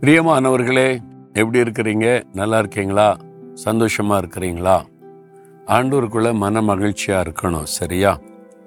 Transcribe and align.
பிரியமானவர்களே 0.00 0.98
எப்படி 1.32 1.60
இருக்கிறீங்க? 1.60 2.22
நல்லா 2.32 2.58
இருக்கீங்களா? 2.58 3.16
சந்தோஷமா 3.64 4.22
இருக்கிறீங்களா? 4.22 4.82
ஆண்டூருக்குள்ள 5.66 6.32
மன 6.32 6.60
மகிழ்ச்சியா 6.60 7.24
இருக்கணும் 7.26 7.62
சரியா? 7.62 8.18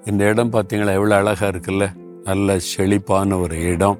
இந்த 0.04 0.24
இடம் 0.24 0.52
பார்த்தீங்களா 0.52 0.92
எவ்வளோ 0.92 1.16
அழகா 1.16 1.46
இருக்குல்ல? 1.46 1.94
நல்ல 2.24 2.58
செழிப்பான 2.58 3.36
ஒரு 3.36 3.60
இடம். 3.60 3.98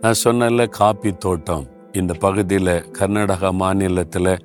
நான் 0.00 0.14
சொன்னல 0.24 0.68
காப்பி 0.68 1.12
தோட்டம். 1.12 1.66
இந்த 1.92 2.12
பகுதியில் 2.12 2.84
கர்நாடகா 2.92 3.52
மாநிலத்தில் 3.52 4.38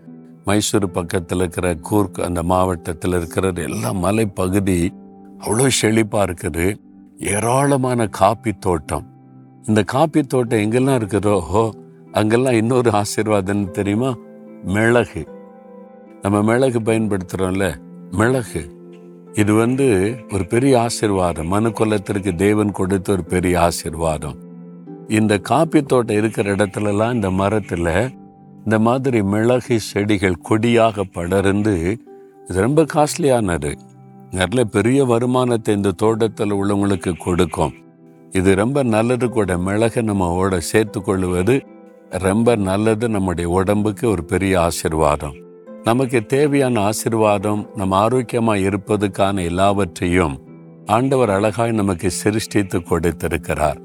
மைசூர் 0.45 0.91
பக்கத்தில் 0.91 1.37
இருக்கிற 1.37 1.75
கூர்க் 1.75 2.21
அந்த 2.21 2.43
மாவட்டத்தில் 2.43 3.13
இருக்கிற 3.13 3.51
எல்லா 3.55 3.91
மலை 3.91 4.25
மலைப்பகுதி 4.25 4.93
அவ்வளோ 5.39 5.69
செழிப்பாக 5.81 6.33
இருக்குது. 6.33 6.75
ஏராளமான 7.17 8.07
காப்பி 8.07 8.51
தோட்டம். 8.51 9.05
இந்த 9.63 9.83
காப்பி 9.83 10.23
தோட்டம் 10.23 10.59
எங்கெல்லாம் 10.59 11.01
இருக்குதோ 11.01 11.83
அங்கெல்லாம் 12.15 12.53
இன்னொரு 12.53 12.91
ஆசீர்வாதம் 12.91 13.71
தெரியுமா? 13.71 14.17
மிளகு. 14.65 15.27
நம்ம 16.21 16.41
மிளகு 16.41 16.79
பயன்படுத்துகிறோம்ல 16.79 17.75
மிளகு. 18.11 18.61
இது 19.33 19.53
வந்து 19.53 20.15
ஒரு 20.33 20.45
பெரிய 20.45 20.85
ஆசிர்வாதம். 20.85 21.43
மனு 21.43 21.71
குலத்திற்கு 21.71 22.35
தேவன் 22.35 22.71
கொடுத்த 22.71 23.11
ஒரு 23.11 23.23
பெரிய 23.23 23.61
ஆசீர்வாதம். 23.61 24.35
இந்த 25.07 25.37
காப்பி 25.37 25.83
தோட்டம் 25.83 26.17
இருக்கிற 26.17 26.55
இடத்துலலாம் 26.55 27.13
இந்த 27.13 27.31
மரத்தில் 27.31 28.17
இந்த 28.57 28.79
மாதிரி 28.79 29.23
மிளகு 29.23 29.79
செடிகள் 29.79 30.41
கொடியாக 30.49 31.03
படர்ந்து 31.03 31.99
இது 32.49 32.61
ரொம்ப 32.61 32.85
காஸ்ட்லியானது. 32.93 33.75
நல்ல 34.31 34.63
பெரிய 34.63 35.05
வருமானத்தை 35.05 35.75
இந்த 35.75 35.91
தோட்டத்தில் 35.91 36.53
உள்ளவங்களுக்கு 36.53 37.17
கொடுக்கும். 37.17 37.73
இது 38.31 38.55
ரொம்ப 38.55 38.83
நல்லது 38.83 39.29
கூட. 39.29 39.57
மிளகை 39.57 40.01
நம்ம 40.01 40.33
ஓட 40.33 40.59
சேர்த்து 40.59 41.01
கொள்வது 41.01 41.73
ரொம்ப 42.17 42.55
நல்லது 42.55 43.09
நம்முடைய 43.09 43.49
உடம்புக்கு 43.49 44.09
ஒரு 44.09 44.23
பெரிய 44.23 44.59
ஆசிர்வாதம். 44.59 45.43
நமக்கு 45.83 46.25
தேவையான 46.25 46.89
ஆசிர்வாதம் 46.89 47.67
நம்ம 47.75 47.95
ஆரோக்கியமாக 47.95 48.59
இருப்பதுக்கான 48.59 49.43
எல்லாவற்றையும் 49.43 50.41
ஆண்டவர் 50.85 51.29
அழகாய் 51.29 51.71
நமக்கு 51.71 52.11
சிருஷ்டித்து 52.11 52.83
கொடுத்திருக்கிறார். 52.83 53.81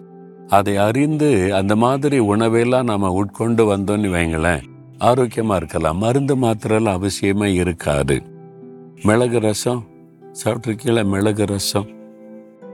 அதை 0.48 0.76
அறிந்து 0.76 1.54
அந்த 1.54 1.76
மாதிரி 1.76 2.20
உணவெல்லாம் 2.20 2.82
நாம் 2.82 3.02
உட்கொண்டு 3.02 3.76
வந்தோம்னு 3.76 4.10
வைங்களேன் 4.16 4.62
ஆரோக்கியமாக 4.98 5.56
இருக்கலாம். 5.56 5.98
மருந்து 5.98 6.36
மாத்திரெல்லாம் 6.36 7.00
அவசியமே 7.00 7.44
இருக்காது. 7.44 8.22
மிளகு 9.02 9.40
ரசம் 9.40 9.84
சாப்பிட்ருக்கீங்களா 10.44 11.04
மிளகு 11.04 11.44
ரசம். 11.44 11.88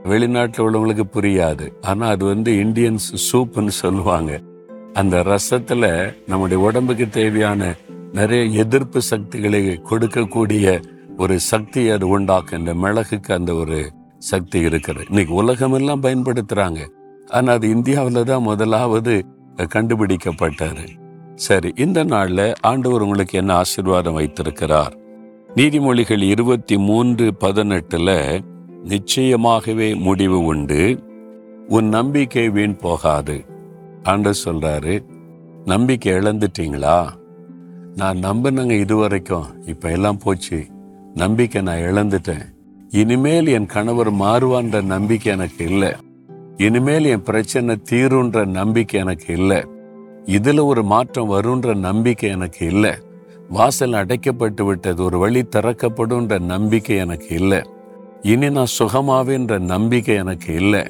வெளிநாட்டில் 0.03 0.65
உள்ளவங்களுக்கு 0.65 1.03
புரியாது. 1.13 1.73
ஆனால் 1.81 2.09
அது 2.09 2.25
வந்து 2.25 2.53
இந்தியன்ஸ் 2.53 3.07
சூப்புன்னு 3.31 3.67
சொல்லுவாங்க. 3.67 4.39
அந்த 4.99 5.17
ரசத்தில் 5.23 5.89
நம்முடைய 6.27 6.63
உடம்புக்கு 6.63 7.09
தேவையான 7.09 7.75
நிறைய 8.13 8.43
எதிர்ப்பு 8.63 9.01
சக்திகளை 9.01 9.59
கொடுக்கக்கூடிய 9.89 10.83
ஒரு 11.17 11.39
சக்தி 11.39 11.89
அது 11.89 12.19
உண்டாக்குன்ற 12.19 12.73
மிளகுக்கு 12.83 13.31
அந்த 13.33 13.53
ஒரு 13.53 13.79
சக்தி 14.17 14.59
இருக்கிறது. 14.59 15.05
இன்னைக்கு 15.09 15.33
உலகமெல்லாம் 15.33 16.03
பயன்படுத்துறாங்க. 16.03 16.79
ஆனா 17.27 17.51
அது 17.53 17.69
இந்தியாவில் 17.69 18.23
தான் 18.23 18.41
முதலாவது 18.41 19.25
கண்டுபிடிக்கப்பட்டாரு 19.75 20.87
சரி 21.35 21.71
இந்த 21.75 22.05
நாள்ல 22.05 22.53
ஆண்டவர் 22.61 23.01
உங்களுக்கு 23.01 23.37
என்ன 23.37 23.53
ஆசீர்வாதம் 23.53 24.13
வைத்திருக்கிறார்? 24.13 24.95
நீதிமொழிகள் 25.55 26.23
இருபத்தி 26.27 26.77
மூன்று 26.77 27.33
பதினெட்டுல 27.39 28.39
நிச்சயமாகவே 28.85 29.89
முடிவு 29.99 30.39
உண்டு. 30.43 30.81
உன் 31.67 31.87
நம்பிக்கை 31.87 32.49
வீண் 32.49 32.75
போகாது. 32.75 33.37
ஆண்டர் 34.03 34.33
சொல்றாரு 34.45 35.03
நம்பிக்கை 35.65 36.13
இழந்துட்டீங்களா? 36.13 37.09
நான் 37.95 38.17
நம்பினங்க 38.17 38.71
இதுவரைக்கும். 38.71 39.67
இப்ப 39.67 39.91
எல்லாம் 39.91 40.17
போச்சு. 40.17 40.65
நம்பிக்கை 41.15 41.61
நான் 41.61 41.77
இழந்துட்டேன். 41.77 42.55
இனிமேல் 42.89 43.47
என் 43.47 43.65
கணவர் 43.65 44.13
மாறுவான்ற 44.13 44.83
நம்பிக்கை 44.83 45.31
எனக்கு 45.31 45.65
இல்லை. 45.65 45.91
இனிமேல் 46.57 47.05
என் 47.05 47.23
பிரச்சனை 47.23 47.77
தீருன்ற 47.89 48.45
நம்பிக்கை 48.45 48.99
எனக்கு 48.99 49.33
இல்லை. 49.33 49.65
இதுல 50.25 50.65
ஒரு 50.65 50.83
மாற்றம் 50.83 51.31
வரும்ன்ற 51.31 51.75
நம்பிக்கை 51.75 52.29
எனக்கு 52.29 52.65
இல்லை. 52.65 52.91
வாசல் 53.49 53.91
அடைக்கப்பட்டு 53.91 54.65
விட்டது 54.65 55.03
ஒரு 55.03 55.17
வழி 55.17 55.41
திறக்கப்படும்ன்ற 55.41 56.39
நம்பிக்கை 56.39 56.97
எனக்கு 56.97 57.27
இல்லை. 57.29 57.61
இனி 58.21 58.49
நான் 58.49 58.65
சுகமாவேன்ற 58.79 59.59
நம்பிக்கை 59.59 60.15
எனக்கு 60.15 60.53
இல்லை. 60.53 60.83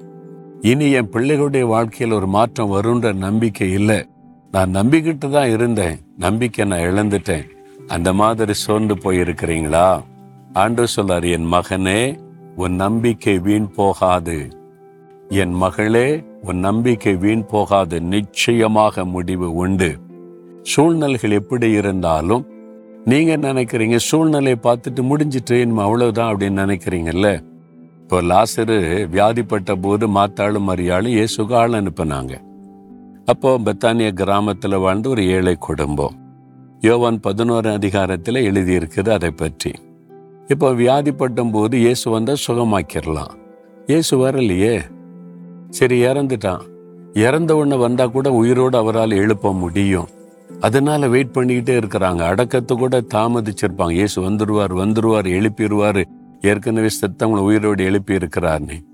இனி 0.62 0.92
என் 0.92 1.10
பிள்ளைகளுடைய 1.10 1.62
வாழ்க்கையில் 1.62 2.16
ஒரு 2.16 2.28
மாற்றம் 2.28 2.72
வரும்ன்ற 2.72 3.14
நம்பிக்கை 3.14 3.72
இல்லை. 3.72 4.08
நான் 4.52 4.76
நம்பிக்கிட்டு 4.76 5.30
தான் 5.30 5.50
இருந்தேன். 5.50 6.00
நம்பிக்கை 6.18 6.66
நான் 6.66 6.80
இழந்துட்டேன். 6.80 7.44
அந்த 7.88 8.14
மாதிரி 8.14 8.54
சோர்ந்து 8.54 8.96
போயிருக்கிறீங்களா? 8.96 10.04
ஆண்டு 10.54 10.88
சொல்லார் 10.88 11.24
என் 11.24 11.52
மகனே 11.52 12.20
உன் 12.56 12.76
நம்பிக்கை 12.76 13.40
வீண் 13.40 13.72
போகாது. 13.76 14.48
என் 15.30 15.54
மகளே 15.54 16.24
உன் 16.42 16.58
நம்பிக்கை 16.58 17.16
வீண் 17.16 17.46
போகாது. 17.46 18.02
நிச்சயமாக 18.02 19.06
முடிவு 19.06 19.56
உண்டு. 19.56 20.00
சூழ்நிலைகள் 20.62 21.32
எப்படி 21.32 21.72
இருந்தாலும் 21.72 22.46
நீங்க 23.06 23.38
நினைக்கிறீங்க? 23.38 23.96
சூழ்நிலையை 23.96 24.56
பார்த்துட்டு 24.64 25.02
முடிஞ்சிட்டு 25.02 25.52
இனிமே 25.52 25.82
அவ்வளவுதான் 25.82 26.36
அப்படின்னு 26.36 26.66
நினைக்கிறீங்கல்ல? 26.66 27.47
இப்போ 28.08 28.20
லாசரு 28.32 28.76
வியாதிப்பட்ட 29.14 29.72
போது 29.86 30.06
மாத்தாளும் 30.18 30.68
மரியாளும் 30.70 31.16
இயேசுக்கு 31.16 31.56
ஆள் 31.62 31.74
அனுப்புனாங்க. 31.80 32.34
அப்போ 33.32 33.50
பெத்தானிய 33.66 34.10
கிராமத்தில் 34.20 34.76
வாழ்ந்த 34.84 35.10
ஒரு 35.14 35.24
ஏழை 35.34 35.54
குடும்பம். 35.66 36.16
யோவான் 36.86 37.18
பதினோரு 37.26 37.70
அதிகாரத்தில் 37.78 38.40
எழுதியிருக்குது 38.50 39.10
அதை 39.16 39.32
பற்றி. 39.42 39.72
இப்போ 40.54 40.68
வியாதிப்பட்டும் 40.84 41.52
போது 41.56 41.76
இயேசு 41.86 42.06
வந்தால் 42.16 42.44
சுகமாக்கிடலாம் 42.46 43.34
இயேசு 43.92 44.14
வரலையே. 44.24 44.76
சரி 45.80 45.98
இறந்துட்டான். 46.12 46.64
இறந்த 47.26 47.58
உடனே 47.60 47.80
வந்தால் 47.86 48.16
கூட 48.16 48.32
உயிரோடு 48.42 48.80
அவரால் 48.84 49.20
எழுப்ப 49.24 49.54
முடியும். 49.64 50.10
அதனால 50.68 51.10
வெயிட் 51.16 51.36
பண்ணிக்கிட்டே 51.40 51.76
இருக்கிறாங்க. 51.82 52.22
அடக்கத்தை 52.32 52.78
கூட 52.78 53.02
தாமதிச்சிருப்பாங்க. 53.16 53.98
இயேசு 54.02 54.18
வந்துடுவார் 54.30 54.76
வந்துருவார் 54.84 55.30
எழுப்பிடுவார் 55.40 56.02
ஏற்கனவே 56.42 56.88
செத்தவங்களை 57.02 57.40
உயிரோடு 57.40 57.84
எழுப்பி 57.84 58.16
இருக்கிறார்னே 58.16 58.86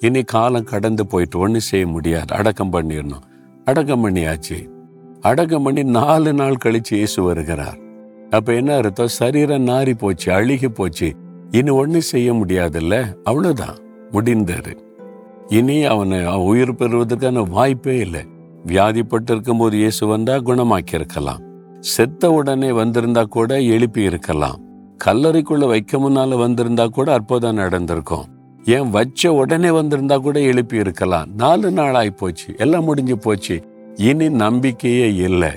இனி 0.00 0.22
காலம் 0.22 0.64
கடந்து 0.64 1.06
போயிட்டு 1.06 1.38
ஒன்றும் 1.38 1.60
செய்ய 1.60 1.86
முடியாது. 1.86 2.34
அடக்கம் 2.34 2.72
பண்ணிடணும். 2.72 3.22
அடக்கம் 3.64 4.08
பண்ணியாச்சு. 4.08 4.68
அடக்கம் 5.20 5.62
பண்ணி 5.62 5.84
நாலு 5.84 6.32
நாள் 6.32 6.56
கழிச்சு 6.64 6.94
இயேசு 6.94 7.22
வருகிறார். 7.22 7.78
அப்ப 8.30 8.54
என்ன 8.54 8.76
அர்த்தம்? 8.76 9.08
சரீரம் 9.08 9.66
நாரி 9.66 9.98
போச்சு 9.98 10.32
அழுகி 10.32 10.68
போச்சு. 10.68 11.14
இனி 11.50 11.70
ஒன்றும் 11.70 12.00
செய்ய 12.00 12.32
முடியாதுல்ல? 12.32 13.14
அவ்வளவுதான். 13.22 13.76
முடிந்தாரு 14.12 14.76
இனி 15.46 15.84
அவனை 15.84 16.26
உயிர் 16.26 16.74
பெறுவதற்கான 16.74 17.42
வாய்ப்பே 17.42 17.96
இல்லை. 17.96 18.26
வியாதிப்பட்டு 18.66 19.30
இருக்கும்போது 19.30 19.76
இயேசு 19.76 20.06
வந்தா 20.06 20.36
குணமாக்கி 20.36 20.94
இருக்கலாம் 20.94 21.42
செத்த 21.80 22.30
உடனே 22.30 22.70
வந்திருந்தா 22.70 23.24
கூட 23.24 23.60
எழுப்பி 23.60 24.02
இருக்கலாம் 24.02 24.60
கல்லறைக்குள்ள 25.04 25.66
வைக்க 25.66 25.98
முன்னால 25.98 26.36
வந்திருந்தா 26.36 26.88
கூட 26.88 27.12
அற்புதம் 27.12 27.54
நடந்திருக்கும். 27.54 28.24
ஏன் 28.64 28.90
வச்ச 28.90 29.32
உடனே 29.32 29.68
வந்திருந்தா 29.68 30.20
கூட 30.20 30.40
எழுப்பி 30.40 30.76
இருக்கலாம். 30.76 31.34
நாலு 31.34 31.70
நாள் 31.70 31.94
ஆகி 31.94 32.10
போச்சு. 32.10 32.54
எல்லாம் 32.56 32.84
முடிஞ்சு 32.84 33.18
போச்சு. 33.18 33.62
இனி 33.94 34.28
நம்பிக்கையே 34.28 35.14
இல்லை. 35.14 35.50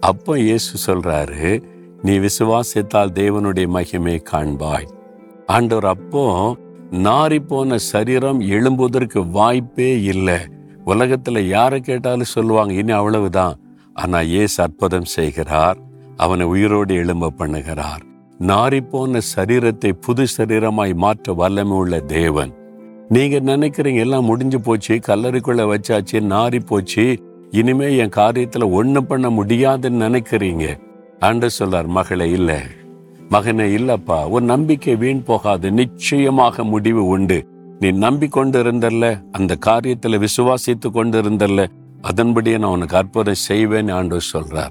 அப்போ 0.00 0.38
இயேசு 0.38 0.72
சொல்றாரு 0.86 1.62
நீ 2.02 2.18
விசுவாசித்தால் 2.18 3.12
தேவனுடைய 3.14 3.66
மகிமை 3.66 4.22
காண்பாய். 4.32 4.88
ஆண்டவர் 5.46 5.86
அப்போ 5.86 6.56
நாரி 6.90 7.46
போன 7.46 7.76
சரீரம் 7.76 8.40
எழும்புவதற்கு 8.40 9.30
வாய்ப்பே 9.30 10.02
இல்லை. 10.02 10.38
உலகத்துல 10.86 11.40
யாரை 11.40 11.80
கேட்டாலும் 11.80 12.34
சொல்லுவாங்க 12.36 12.72
இனி 12.72 12.92
அவ்வளவுதான். 12.92 13.56
ஆனா 13.94 14.18
ஏசு 14.18 14.62
அற்புதம் 14.62 15.04
செய்கிறார். 15.04 15.78
அவனை 16.16 16.46
உயிரோடு 16.46 16.94
எழும்ப 16.94 17.32
பண்ணுகிறார். 17.38 18.02
நாரிப்போன 18.40 19.20
சரீரத்தை 19.36 19.92
புது 19.92 20.26
சரீரமாய் 20.38 20.94
மாற்ற 20.94 21.32
வல்லமை 21.32 21.72
உள்ள 21.72 22.00
தேவன். 22.00 22.54
நீங்க 23.08 23.40
நினைக்கிறீங்க 23.40 23.98
எல்லாம் 23.98 24.24
முடிஞ்சு 24.24 24.60
போச்சு 24.60 24.94
கல்லறைக்குள்ள 24.94 25.74
வச்சாச்சு 25.74 26.12
நாரி 26.12 26.66
போச்சு 26.66 27.18
இனிமே 27.50 27.96
என் 27.96 28.08
காரியத்துல 28.08 28.66
ஒண்ணு 28.66 29.00
பண்ண 29.00 29.30
முடியாதுன்னு 29.30 30.08
நினைக்கிறீங்க. 30.08 30.78
ஆண்டு 31.20 31.50
சொல்லார் 31.50 31.86
மகளே 31.86 32.30
இல்ல. 32.30 32.62
மகனே 33.30 33.76
இல்லப்பா. 33.78 34.24
உன் 34.24 34.44
நம்பிக்கை 34.44 34.96
வீண் 34.96 35.22
போகாது. 35.22 35.70
நிச்சயமாக 35.70 36.64
முடிவு 36.64 37.06
உண்டு. 37.06 37.46
நீ 37.78 37.90
நம்பிக்கொண்டு 37.90 38.62
இருந்தல்ல 38.62 39.22
அந்த 39.32 39.56
காரியத்துல 39.66 40.26
விசுவாசித்து 40.26 40.90
கொண்டு 40.90 41.22
இருந்தல்ல 41.22 41.66
அதன்படியே 42.02 42.58
நான் 42.58 42.70
உனக்கு 42.70 42.96
அற்புதம் 42.96 43.34
செய்வேன் 43.34 43.88
ஆண்டவர் 43.88 44.30
சொல்றார். 44.32 44.70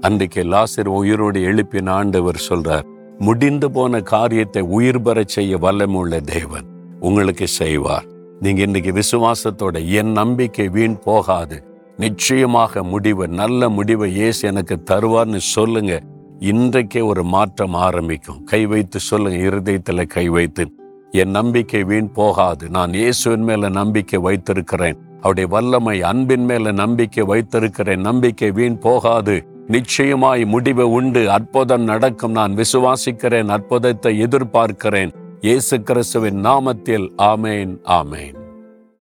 அன்றைக்கு 0.00 0.44
லாசர் 0.44 0.86
உயிரோடு 0.86 1.40
எழுப்பின 1.40 1.88
ஆண்டவர் 1.88 2.42
சொல்றார் 2.48 2.94
முடிந்து 3.18 3.70
போன 3.70 4.00
காரியத்தை 4.00 4.62
உயிர் 4.62 5.02
பெற 5.02 5.22
செய்ய 5.26 5.56
வல்லமுள்ள 5.56 6.20
தேவன் 6.20 6.64
உங்களுக்கு 7.00 7.46
செய்வார். 7.46 8.04
நீங்க 8.40 8.62
இன்னைக்கு 8.62 8.92
விசுவாசத்தோட 8.92 9.88
என் 9.88 10.12
நம்பிக்கை 10.12 10.68
வீண் 10.68 10.98
போகாது. 11.04 11.64
நிச்சயமாக 11.96 12.82
முடிவு 12.82 13.28
நல்ல 13.28 13.68
முடிவை 13.68 14.14
இயேசு 14.14 14.48
எனக்கு 14.48 14.82
தருவார்னு 14.90 15.36
சொல்லுங்க. 15.36 16.02
இன்றைக்கே 16.40 17.04
ஒரு 17.04 17.24
மாற்றம் 17.24 17.74
ஆரம்பிக்கும். 17.74 18.44
கை 18.44 18.66
வைத்து 18.66 19.00
சொல்லுங்க 19.00 19.38
இருதயத்தில் 19.38 20.06
கை 20.06 20.28
வைத்து. 20.28 20.70
என் 21.10 21.30
நம்பிக்கை 21.30 21.84
வீண் 21.84 22.12
போகாது. 22.12 22.68
நான் 22.68 22.92
இயேசுவின் 22.92 23.42
மேல 23.42 23.68
நம்பிக்கை 23.68 24.20
வைத்திருக்கிறேன். 24.20 24.96
அவருடைய 25.16 25.48
வல்லமை 25.48 26.02
அன்பின் 26.02 26.44
மேல 26.44 26.72
நம்பிக்கை 26.72 27.24
வைத்திருக்கிறேன். 27.24 28.00
நம்பிக்கை 28.00 28.50
வீண் 28.50 28.78
போகாது. 28.78 29.46
நிச்சயமாய் 29.66 30.44
முடிவு 30.44 30.90
உண்டு. 30.90 31.30
அற்புதம் 31.30 31.82
நடக்கும். 31.82 32.32
நான் 32.32 32.54
விசுவாசிக்கிறேன். 32.54 33.46
அற்புதத்தை 33.46 34.22
எதிர்பார்க்கிறேன். 34.22 35.12
இயேசு 35.40 35.82
கிறிஸ்துவின் 35.82 36.44
நாமத்தில். 36.44 37.08
ஆமேன். 37.18 37.78
ஆமேன். 37.84 38.45